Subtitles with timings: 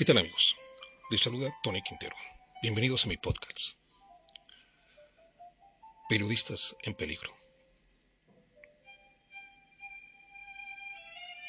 [0.00, 0.56] ¿Qué tal amigos?
[1.10, 2.16] Les saluda Tony Quintero.
[2.62, 3.76] Bienvenidos a mi podcast.
[6.08, 7.30] Periodistas en peligro.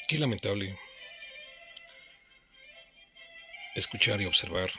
[0.06, 0.78] Qué lamentable
[3.74, 4.70] escuchar y observar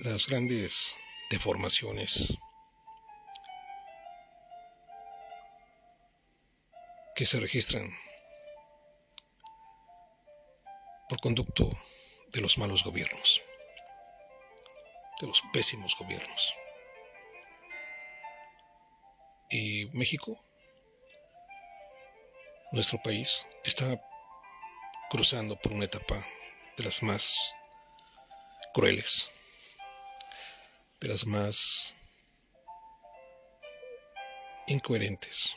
[0.00, 0.96] las grandes
[1.30, 2.36] deformaciones
[7.14, 7.88] que se registran
[11.26, 11.68] conducto
[12.28, 13.42] de los malos gobiernos,
[15.20, 16.54] de los pésimos gobiernos.
[19.50, 20.40] Y México,
[22.70, 24.00] nuestro país, está
[25.10, 26.24] cruzando por una etapa
[26.76, 27.52] de las más
[28.72, 29.28] crueles,
[31.00, 31.96] de las más
[34.68, 35.56] incoherentes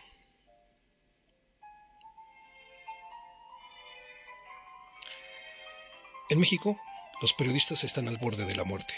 [6.30, 6.80] En México,
[7.22, 8.94] los periodistas están al borde de la muerte,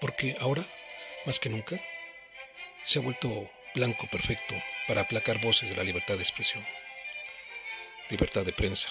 [0.00, 0.66] porque ahora,
[1.24, 1.80] más que nunca,
[2.82, 4.56] se ha vuelto blanco perfecto
[4.88, 6.64] para aplacar voces de la libertad de expresión,
[8.10, 8.90] libertad de prensa.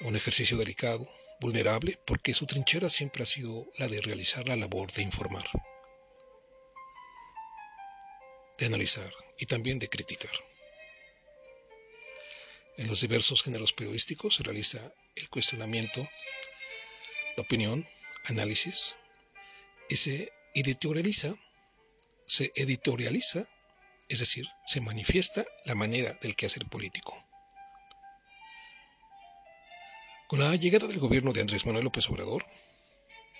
[0.00, 1.08] Un ejercicio delicado,
[1.40, 5.44] vulnerable, porque su trinchera siempre ha sido la de realizar la labor de informar,
[8.58, 10.32] de analizar y también de criticar.
[12.76, 16.08] En los diversos géneros periodísticos se realiza el cuestionamiento,
[17.36, 17.86] la opinión,
[18.24, 18.96] análisis
[19.88, 21.34] y se editorializa,
[22.26, 23.48] se editorializa,
[24.08, 27.16] es decir, se manifiesta la manera del quehacer político.
[30.28, 32.46] Con la llegada del gobierno de Andrés Manuel López Obrador,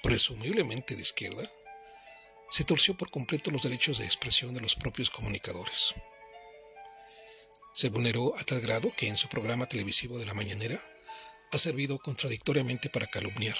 [0.03, 1.49] presumiblemente de izquierda,
[2.51, 5.95] se torció por completo los derechos de expresión de los propios comunicadores.
[7.73, 10.81] Se vulneró a tal grado que en su programa televisivo de la mañanera
[11.53, 13.57] ha servido contradictoriamente para calumniar,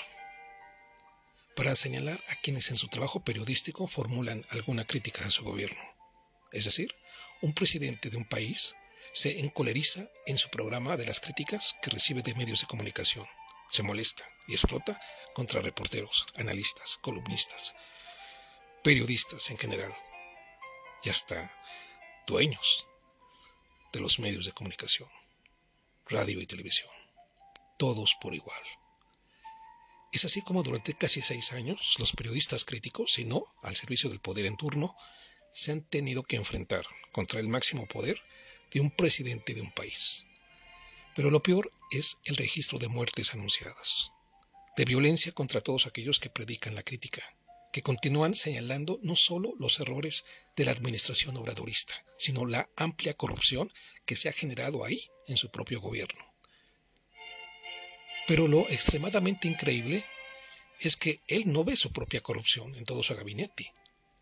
[1.57, 5.81] para señalar a quienes en su trabajo periodístico formulan alguna crítica a su gobierno.
[6.53, 6.95] Es decir,
[7.41, 8.77] un presidente de un país
[9.13, 13.27] se encoleriza en su programa de las críticas que recibe de medios de comunicación,
[13.71, 15.01] se molesta y explota
[15.35, 17.75] contra reporteros, analistas, columnistas,
[18.83, 19.95] periodistas en general.
[21.05, 21.55] Y hasta
[22.27, 22.89] dueños
[23.93, 25.09] de los medios de comunicación,
[26.09, 26.91] radio y televisión,
[27.79, 28.63] todos por igual.
[30.13, 34.21] Es así como durante casi seis años los periodistas críticos, y no al servicio del
[34.21, 34.97] poder en turno,
[35.53, 38.21] se han tenido que enfrentar contra el máximo poder
[38.73, 40.27] de un presidente de un país.
[41.15, 44.13] Pero lo peor es el registro de muertes anunciadas,
[44.77, 47.23] de violencia contra todos aquellos que predican la crítica,
[47.73, 50.25] que continúan señalando no solo los errores
[50.57, 53.71] de la administración obradorista, sino la amplia corrupción
[54.05, 56.25] que se ha generado ahí en su propio gobierno.
[58.27, 60.05] Pero lo extremadamente increíble
[60.81, 63.73] es que él no ve su propia corrupción en todo su gabinete,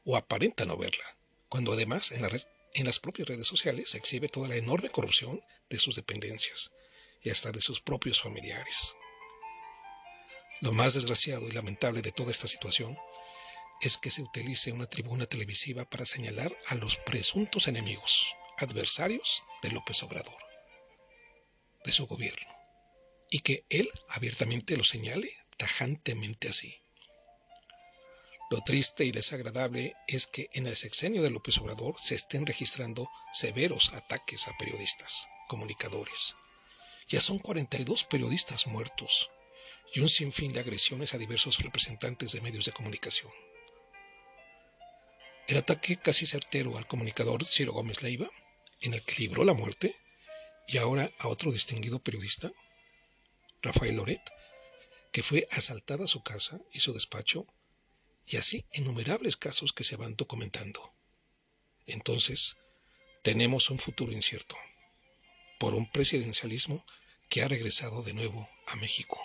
[0.05, 1.17] o aparenta no verla,
[1.49, 2.27] cuando además en,
[2.75, 6.73] en las propias redes sociales se exhibe toda la enorme corrupción de sus dependencias
[7.23, 8.97] y hasta de sus propios familiares.
[10.61, 12.97] Lo más desgraciado y lamentable de toda esta situación
[13.81, 19.71] es que se utilice una tribuna televisiva para señalar a los presuntos enemigos, adversarios de
[19.71, 20.43] López Obrador,
[21.85, 22.53] de su gobierno,
[23.31, 26.81] y que él abiertamente lo señale tajantemente así.
[28.51, 33.09] Lo triste y desagradable es que en el sexenio de López Obrador se estén registrando
[33.31, 36.35] severos ataques a periodistas, comunicadores.
[37.09, 39.31] Ya son 42 periodistas muertos
[39.93, 43.33] y un sinfín de agresiones a diversos representantes de medios de comunicación.
[45.49, 48.29] El ataque casi certero al comunicador Ciro Gómez Leiva,
[48.83, 49.97] en el que libró la muerte,
[50.67, 52.53] y ahora a otro distinguido periodista,
[53.63, 54.21] Rafael Loret,
[55.11, 57.47] que fue asaltada su casa y su despacho,
[58.27, 60.93] y así innumerables casos que se van documentando.
[61.87, 62.59] Entonces,
[63.23, 64.55] tenemos un futuro incierto,
[65.59, 66.85] por un presidencialismo
[67.31, 69.19] que ha regresado de nuevo a México.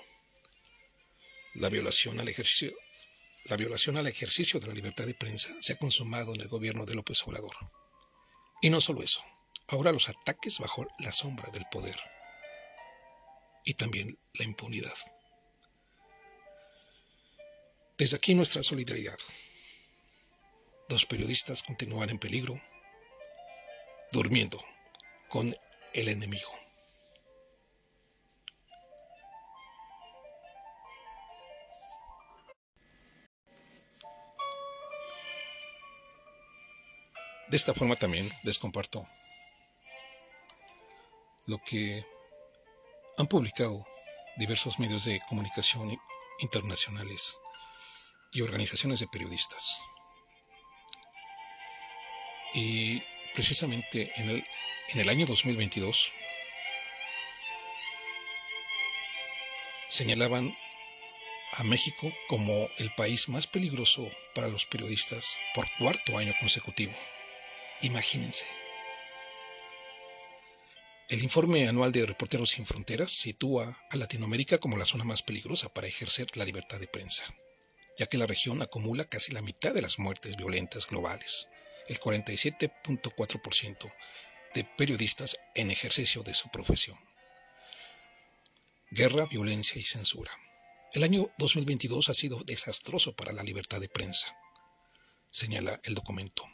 [1.54, 2.74] La violación al ejercicio
[3.45, 6.86] la violación al ejercicio de la libertad de prensa se ha consumado en el gobierno
[6.86, 7.56] de López Obrador.
[8.62, 9.22] Y no solo eso,
[9.68, 12.00] ahora los ataques bajo la sombra del poder
[13.66, 14.94] y también la impunidad.
[17.98, 19.18] Desde aquí nuestra solidaridad.
[20.89, 22.62] Dos periodistas continúan en peligro,
[24.12, 24.63] durmiendo
[25.30, 25.56] con
[25.94, 26.51] el enemigo.
[37.54, 39.08] De esta forma también les comparto
[41.46, 42.04] lo que
[43.16, 43.86] han publicado
[44.38, 45.96] diversos medios de comunicación
[46.40, 47.38] internacionales
[48.32, 49.80] y organizaciones de periodistas.
[52.56, 53.04] Y
[53.36, 54.44] precisamente en el,
[54.90, 56.12] en el año 2022
[59.90, 60.58] señalaban
[61.52, 66.94] a México como el país más peligroso para los periodistas por cuarto año consecutivo.
[67.84, 68.46] Imagínense.
[71.10, 75.68] El informe anual de Reporteros Sin Fronteras sitúa a Latinoamérica como la zona más peligrosa
[75.74, 77.26] para ejercer la libertad de prensa,
[78.00, 81.50] ya que la región acumula casi la mitad de las muertes violentas globales,
[81.90, 83.94] el 47.4%
[84.56, 86.98] de periodistas en ejercicio de su profesión.
[88.92, 90.32] Guerra, violencia y censura.
[90.94, 94.38] El año 2022 ha sido desastroso para la libertad de prensa,
[95.30, 96.53] señala el documento.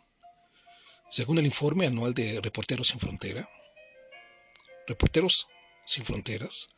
[1.11, 3.49] Según el informe anual de Reporteros Sin Frontera,
[4.85, 5.47] Reporteros
[5.83, 6.69] Sin Fronteras,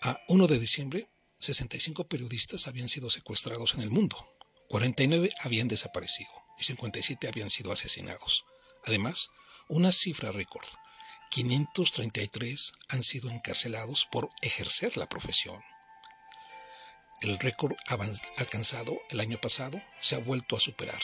[0.00, 4.16] a 1 de diciembre, 65 periodistas habían sido secuestrados en el mundo,
[4.70, 8.46] 49 habían desaparecido y 57 habían sido asesinados.
[8.86, 9.28] Además,
[9.68, 10.66] una cifra récord,
[11.30, 15.60] 533 han sido encarcelados por ejercer la profesión.
[17.20, 17.74] El récord
[18.38, 21.02] alcanzado el año pasado se ha vuelto a superar.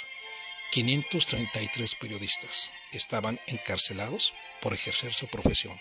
[0.72, 4.32] 533 periodistas estaban encarcelados
[4.62, 5.78] por ejercer su profesión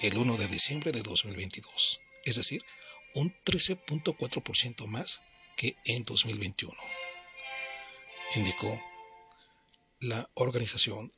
[0.00, 2.64] el 1 de diciembre de 2022, es decir,
[3.12, 5.20] un 13.4% más
[5.54, 6.74] que en 2021,
[8.36, 8.82] indicó
[9.98, 11.12] la organización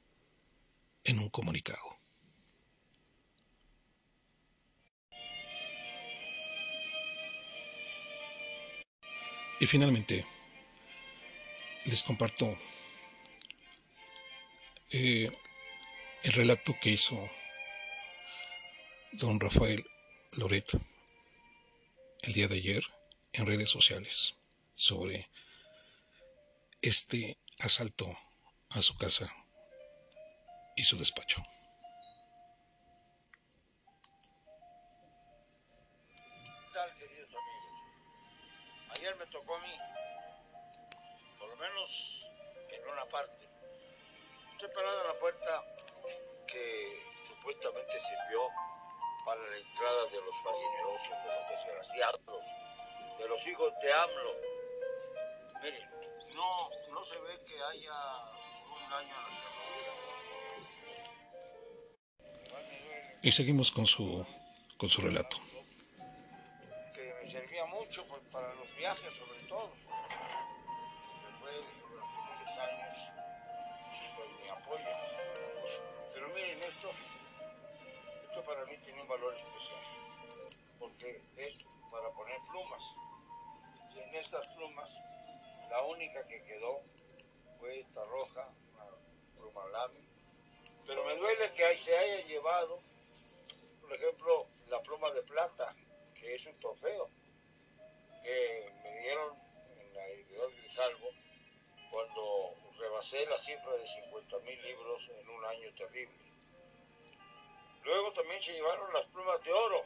[1.05, 1.97] en un comunicado.
[9.61, 10.27] Y finalmente,
[11.87, 12.57] les comparto
[14.91, 15.31] eh,
[16.23, 17.31] el relato que hizo
[19.13, 19.85] don Rafael
[20.33, 20.71] Loret
[22.23, 22.85] el día de ayer
[23.33, 24.37] en redes sociales
[24.75, 25.29] sobre
[26.81, 28.07] este asalto
[28.71, 29.31] a su casa
[30.77, 31.43] y su despacho.
[36.45, 37.79] ¿Qué tal, queridos amigos?
[38.97, 39.69] Ayer me tocó a mí,
[41.63, 42.27] menos
[42.71, 43.47] en una parte.
[44.53, 44.71] Estoy
[45.07, 45.65] la puerta
[46.47, 48.49] que supuestamente sirvió
[49.25, 52.45] para la entrada de los fascinerosos, de los desgraciados,
[53.19, 54.37] de los hijos de AMLO.
[55.63, 55.89] Miren,
[56.35, 57.93] no, no se ve que haya
[58.75, 59.93] un daño a la cerradura.
[63.23, 64.27] Y seguimos con su,
[64.77, 65.39] con su relato.
[79.03, 79.81] Un valor especial,
[80.79, 81.57] porque es
[81.91, 82.83] para poner plumas.
[83.95, 84.91] Y en estas plumas,
[85.69, 86.79] la única que quedó
[87.59, 88.85] fue esta roja, una
[89.37, 90.01] pluma lame.
[90.87, 92.81] Pero me duele que se haya llevado,
[93.81, 95.75] por ejemplo, la pluma de plata,
[96.15, 97.11] que es un trofeo,
[98.23, 99.37] que me dieron
[99.79, 101.09] en la editorial Grijalvo
[101.91, 106.22] cuando rebasé la cifra de 50 mil libros en un año terrible.
[107.85, 109.85] Luego también se llevaron las plumas de oro,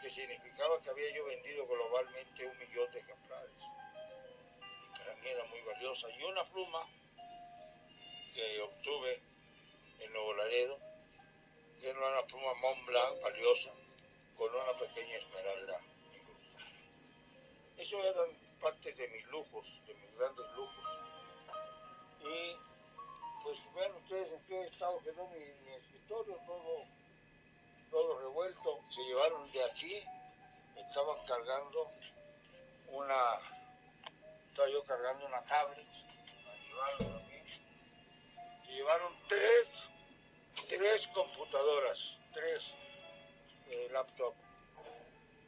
[0.00, 3.62] que significaba que había yo vendido globalmente un millón de ejemplares.
[4.84, 6.08] Y para mí era muy valiosa.
[6.10, 6.88] Y una pluma
[8.32, 9.20] que obtuve
[10.00, 10.78] en Nuevo Laredo,
[11.80, 13.72] que era una pluma Mont Blanc valiosa,
[14.36, 15.80] con una pequeña esmeralda
[16.14, 16.64] incrustada.
[17.76, 20.98] Eso eran parte de mis lujos, de mis grandes lujos.
[22.20, 22.56] Y
[23.42, 26.86] pues vean ustedes en qué estado quedó mi, mi escritorio, todo
[27.90, 30.02] todo revuelto, se llevaron de aquí,
[30.76, 31.90] estaban cargando
[32.88, 33.34] una,
[34.48, 35.86] estaba yo cargando una tablet,
[38.66, 39.90] se llevaron tres,
[40.68, 42.74] tres computadoras, tres
[43.66, 44.38] eh, laptops,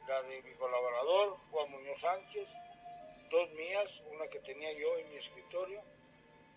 [0.07, 2.57] la de mi colaborador, Juan Muñoz Sánchez,
[3.29, 5.83] dos mías, una que tenía yo en mi escritorio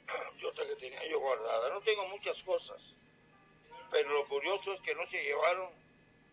[0.38, 1.70] y otra que tenía yo guardada.
[1.70, 2.96] No tengo muchas cosas,
[3.94, 5.70] pero lo curioso es que no se llevaron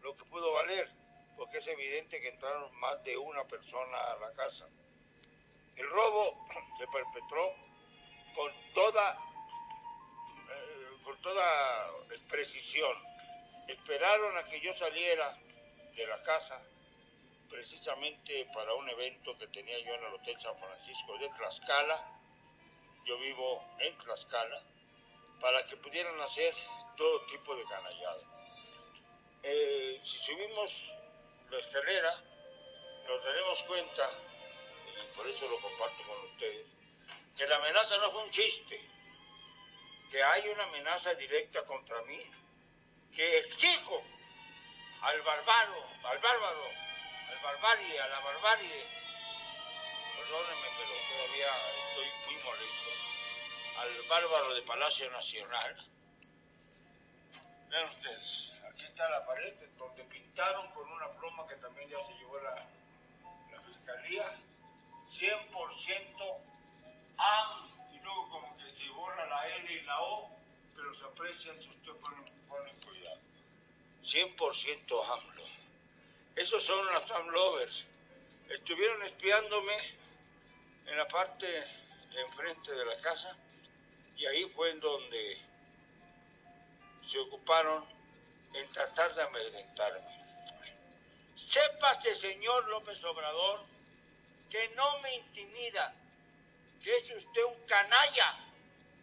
[0.02, 0.92] lo que pudo valer,
[1.38, 4.68] porque es evidente que entraron más de una persona a la casa.
[5.76, 6.48] El robo
[6.80, 7.56] se perpetró
[8.34, 9.14] con toda,
[10.50, 11.92] eh, con toda
[12.30, 12.98] precisión.
[13.68, 15.32] Esperaron a que yo saliera
[15.96, 16.60] de la casa
[17.48, 22.22] precisamente para un evento que tenía yo en el Hotel San Francisco de Tlaxcala.
[23.06, 24.64] Yo vivo en Tlaxcala
[25.40, 26.56] para que pudieran hacer
[27.02, 28.22] todo tipo de canallada.
[29.42, 30.96] eh, si subimos
[31.50, 32.12] la escalera,
[33.08, 34.08] nos daremos cuenta,
[35.02, 36.68] y por eso lo comparto con ustedes,
[37.36, 38.80] que la amenaza no fue un chiste,
[40.12, 42.22] que hay una amenaza directa contra mí,
[43.16, 44.04] que exijo
[45.02, 46.66] al bárbaro, al bárbaro,
[47.30, 48.86] al barbarie, a la barbarie,
[50.18, 51.50] perdónenme, pero todavía
[51.90, 52.90] estoy muy molesto,
[53.78, 55.92] al bárbaro de Palacio Nacional.
[57.72, 62.14] Vean ustedes, aquí está la pared donde pintaron con una pluma que también ya se
[62.16, 62.68] llevó la,
[63.50, 64.26] la fiscalía,
[65.10, 66.42] 100%
[67.18, 70.30] AM, y luego como que se borra la L y la O,
[70.76, 73.22] pero se aprecia si usted pone, pone cuidado.
[74.04, 75.46] 100% AMLO.
[76.36, 77.88] Esos son los AMLovers.
[78.50, 79.78] Estuvieron espiándome
[80.88, 83.34] en la parte de enfrente de la casa
[84.18, 85.51] y ahí fue en donde
[87.04, 87.86] se ocuparon
[88.54, 90.22] en tratar de amedrentarme.
[91.36, 93.64] Sépase, señor López Obrador,
[94.50, 95.94] que no me intimida,
[96.84, 98.38] que es usted un canalla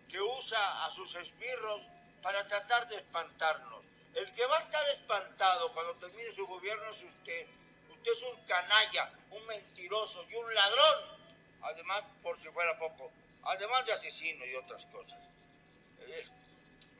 [0.09, 1.83] que usa a sus esbirros
[2.23, 3.83] para tratar de espantarnos.
[4.15, 7.47] El que va a estar espantado cuando termine su gobierno es usted.
[7.91, 11.19] Usted es un canalla, un mentiroso y un ladrón.
[11.63, 13.11] Además, por si fuera poco,
[13.45, 15.31] además de asesino y otras cosas.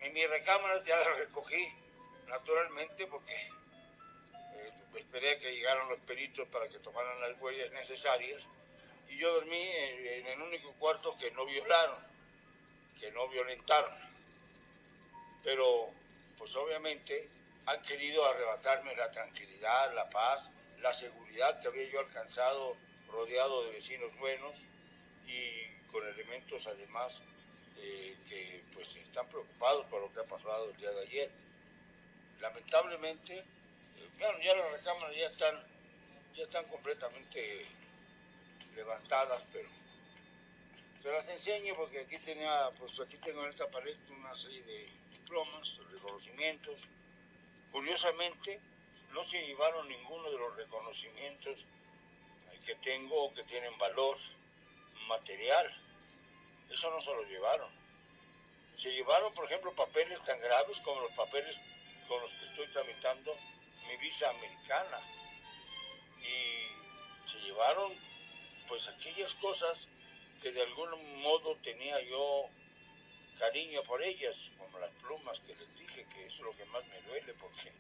[0.01, 1.67] En mi recámara ya la recogí,
[2.27, 8.49] naturalmente, porque eh, esperé que llegaran los peritos para que tomaran las huellas necesarias.
[9.09, 12.03] Y yo dormí en, en el único cuarto que no violaron,
[13.01, 13.93] que no violentaron.
[15.43, 15.91] Pero,
[16.37, 17.29] pues obviamente,
[17.67, 22.77] han querido arrebatarme la tranquilidad, la paz, la seguridad que había yo alcanzado
[23.09, 24.65] rodeado de vecinos buenos
[25.27, 27.23] y con elementos además
[27.81, 31.31] eh, que pues están preocupados por lo que ha pasado el día de ayer.
[32.41, 35.55] Lamentablemente, eh, bueno, ya las recámaras ya están,
[36.35, 37.67] ya están completamente
[38.75, 39.69] levantadas, pero
[41.01, 44.89] se las enseño porque aquí tenía, pues aquí tengo en esta pared una serie de
[45.13, 46.89] diplomas, reconocimientos.
[47.71, 48.61] Curiosamente,
[49.13, 51.67] no se llevaron ninguno de los reconocimientos
[52.65, 54.17] que tengo o que tienen valor
[55.07, 55.88] material.
[56.71, 57.71] Eso no se lo llevaron.
[58.77, 61.61] Se llevaron, por ejemplo, papeles tan graves como los papeles
[62.07, 63.37] con los que estoy tramitando
[63.87, 65.01] mi visa americana.
[66.21, 67.93] Y se llevaron,
[68.69, 69.89] pues, aquellas cosas
[70.43, 72.49] que de algún modo tenía yo
[73.39, 77.01] cariño por ellas, como las plumas que les dije, que es lo que más me
[77.03, 77.73] duele porque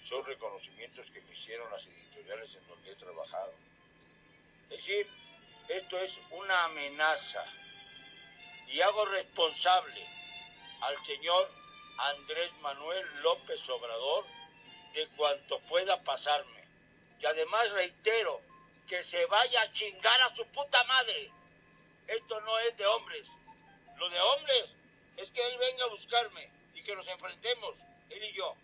[0.00, 3.54] son reconocimientos que me hicieron las editoriales en donde he trabajado.
[4.70, 5.08] Es decir,
[5.68, 7.44] esto es una amenaza
[8.68, 10.06] y hago responsable
[10.80, 11.50] al señor
[11.98, 14.24] Andrés Manuel López Obrador
[14.94, 16.64] de cuanto pueda pasarme.
[17.20, 18.40] Y además reitero
[18.86, 21.30] que se vaya a chingar a su puta madre.
[22.06, 23.32] Esto no es de hombres.
[23.96, 24.76] Lo de hombres
[25.16, 27.78] es que él venga a buscarme y que nos enfrentemos,
[28.10, 28.54] él y yo.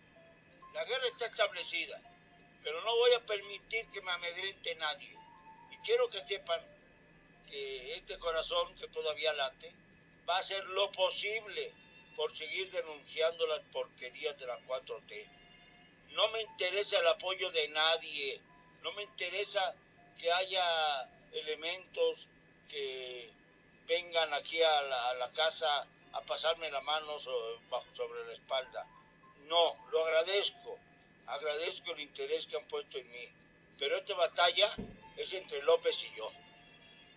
[0.73, 1.99] La guerra está establecida,
[2.61, 5.17] pero no voy a permitir que me amedrente nadie.
[5.71, 6.59] Y quiero que sepan
[7.47, 9.73] que este corazón que todavía late
[10.27, 11.73] va a hacer lo posible
[12.15, 15.27] por seguir denunciando las porquerías de la 4T.
[16.11, 18.41] No me interesa el apoyo de nadie,
[18.83, 19.75] no me interesa
[20.17, 22.27] que haya elementos
[22.69, 23.31] que
[23.87, 24.81] vengan aquí a
[25.17, 28.85] la, casa a pasarme la mano sobre la espalda.
[29.47, 30.77] No, lo agradezco,
[31.27, 33.27] agradezco el interés que han puesto en mí,
[33.77, 34.75] pero esta batalla
[35.17, 36.29] es entre López y yo.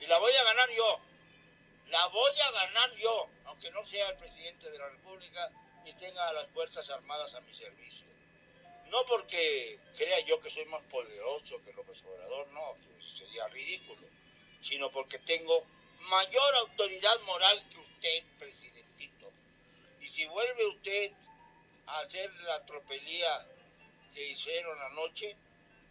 [0.00, 1.00] Y la voy a ganar yo,
[1.94, 5.48] la voy a ganar yo, aunque no sea el presidente de la República
[5.84, 8.08] ni tenga a las Fuerzas Armadas a mi servicio.
[8.86, 14.08] No porque crea yo que soy más poderoso que López Obrador, no, sería ridículo,
[14.60, 15.64] sino porque tengo
[16.08, 19.30] mayor autoridad moral que usted, presidentito.
[20.00, 21.12] Y si vuelve usted
[21.86, 23.46] a hacer la tropelía
[24.12, 25.36] que hicieron anoche,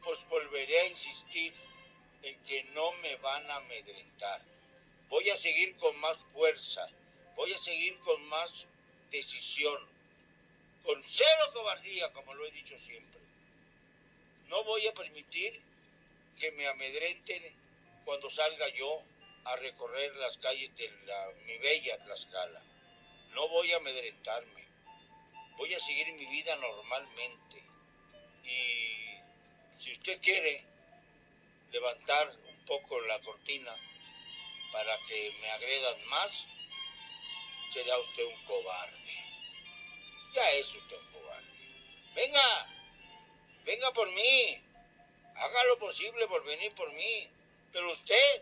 [0.03, 1.53] pues volveré a insistir
[2.23, 4.52] en que no me van a amedrentar.
[5.13, 6.89] Voy a seguir con más fuerza,
[7.35, 8.65] voy a seguir con más
[9.11, 9.79] decisión,
[10.83, 13.21] con cero cobardía, como lo he dicho siempre.
[14.47, 15.61] No voy a permitir
[16.39, 17.43] que me amedrenten
[18.05, 19.03] cuando salga yo
[19.43, 22.63] a recorrer las calles de la, mi bella Tlaxcala.
[23.35, 24.67] No voy a amedrentarme.
[25.57, 27.63] Voy a seguir mi vida normalmente.
[28.45, 30.63] Y si usted quiere
[31.71, 33.77] levantar un poco la cortina
[34.73, 36.47] para que me agredan más,
[37.71, 39.15] será usted un cobarde.
[40.33, 41.67] Ya es usted un cobarde.
[42.15, 42.67] Venga,
[43.65, 44.61] venga por mí,
[45.35, 47.29] haga lo posible por venir por mí.
[47.71, 48.41] Pero usted,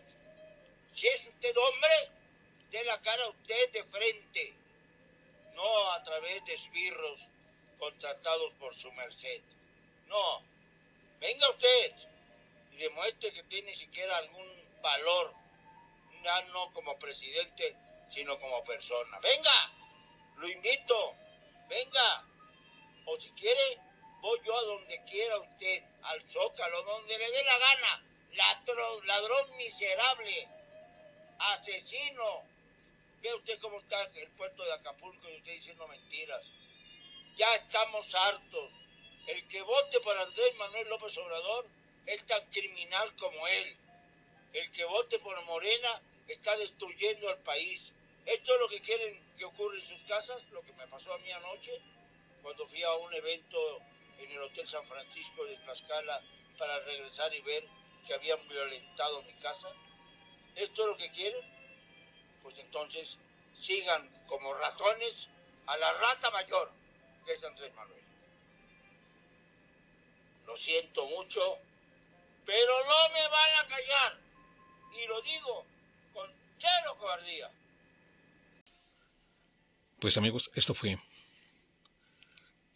[0.94, 2.10] si es usted hombre,
[2.70, 4.54] dé la cara a usted de frente,
[5.54, 7.28] no a través de esbirros
[7.78, 9.42] contratados por su merced.
[10.06, 10.42] No,
[11.20, 11.92] venga usted
[12.72, 15.41] y demuestre que tiene siquiera algún valor,
[16.52, 17.76] no como presidente,
[18.08, 19.18] sino como persona.
[19.20, 19.72] Venga,
[20.36, 21.16] lo invito,
[21.68, 22.26] venga,
[23.06, 23.78] o si quiere,
[24.20, 29.56] voy yo a donde quiera usted, al zócalo, donde le dé la gana, ladrón, ladrón
[29.56, 30.48] miserable,
[31.38, 32.44] asesino.
[33.20, 36.50] Ve usted cómo está el puerto de Acapulco y usted diciendo mentiras.
[37.36, 38.72] Ya estamos hartos.
[39.26, 41.66] El que vote por Andrés Manuel López Obrador
[42.06, 43.76] es tan criminal como él.
[44.52, 46.02] El que vote por Morena
[46.32, 47.92] está destruyendo al país.
[48.26, 51.18] Esto es lo que quieren que ocurra en sus casas, lo que me pasó a
[51.18, 51.80] mí anoche,
[52.42, 53.80] cuando fui a un evento
[54.18, 56.22] en el Hotel San Francisco de Tlaxcala
[56.58, 57.64] para regresar y ver
[58.06, 59.72] que habían violentado mi casa.
[60.54, 61.44] ¿Esto es lo que quieren?
[62.42, 63.18] Pues entonces
[63.52, 65.28] sigan como ratones
[65.66, 66.70] a la rata mayor,
[67.24, 68.02] que es Andrés Manuel.
[70.46, 71.40] Lo siento mucho,
[72.44, 74.18] pero no me van a callar.
[74.94, 75.71] Y lo digo
[76.96, 77.50] cobardía.
[80.00, 80.98] Pues amigos, esto fue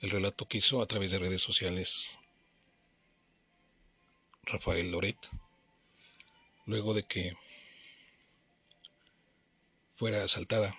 [0.00, 2.18] el relato que hizo a través de redes sociales
[4.42, 5.18] Rafael Loret,
[6.66, 7.32] luego de que
[9.94, 10.74] fuera asaltada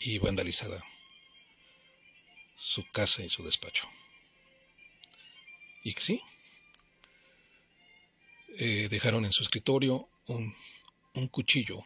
[0.00, 0.82] y vandalizada
[2.56, 3.88] su casa y su despacho.
[5.84, 6.22] Y que sí,
[8.58, 11.82] eh, dejaron en su escritorio un cuchillo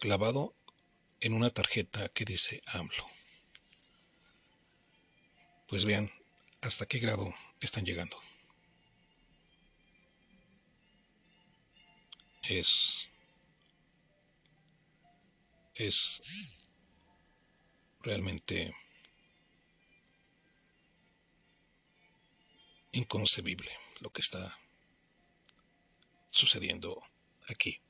[0.00, 0.56] clavado
[1.20, 3.06] en una tarjeta que dice AMLO.
[5.68, 6.10] Pues vean
[6.62, 8.20] hasta qué grado están llegando.
[12.42, 13.06] Es
[15.74, 16.20] es
[18.00, 18.74] realmente
[22.92, 24.58] inconcebible lo que está
[26.30, 27.02] sucediendo
[27.48, 27.80] aquí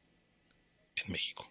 [0.97, 1.51] en México.